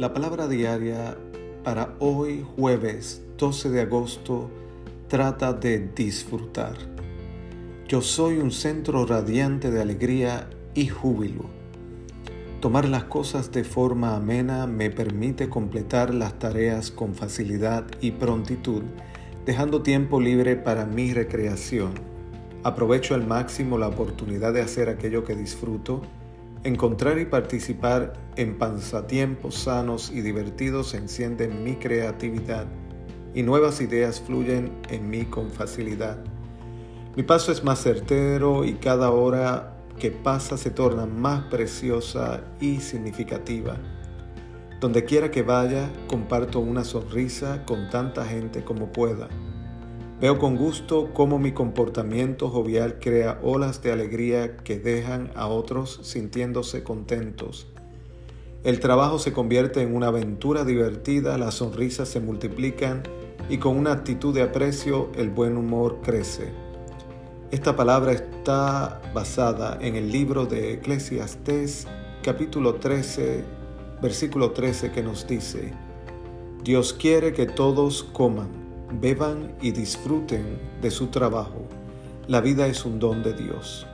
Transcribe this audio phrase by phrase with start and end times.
[0.00, 1.14] La palabra diaria
[1.62, 4.48] para hoy jueves 12 de agosto
[5.08, 6.72] trata de disfrutar.
[7.86, 11.50] Yo soy un centro radiante de alegría y júbilo.
[12.62, 18.84] Tomar las cosas de forma amena me permite completar las tareas con facilidad y prontitud,
[19.44, 21.92] dejando tiempo libre para mi recreación.
[22.62, 26.00] Aprovecho al máximo la oportunidad de hacer aquello que disfruto
[26.62, 32.66] Encontrar y participar en pasatiempos sanos y divertidos encienden mi creatividad
[33.34, 36.18] y nuevas ideas fluyen en mí con facilidad.
[37.16, 42.80] Mi paso es más certero y cada hora que pasa se torna más preciosa y
[42.80, 43.78] significativa.
[44.80, 49.30] Donde quiera que vaya, comparto una sonrisa con tanta gente como pueda.
[50.20, 55.98] Veo con gusto cómo mi comportamiento jovial crea olas de alegría que dejan a otros
[56.02, 57.68] sintiéndose contentos.
[58.62, 63.02] El trabajo se convierte en una aventura divertida, las sonrisas se multiplican
[63.48, 66.52] y con una actitud de aprecio el buen humor crece.
[67.50, 71.88] Esta palabra está basada en el libro de Eclesiastés
[72.22, 73.42] capítulo 13
[74.02, 75.72] versículo 13 que nos dice,
[76.62, 78.59] Dios quiere que todos coman
[78.92, 81.66] beban y disfruten de su trabajo.
[82.26, 83.86] La vida es un don de Dios.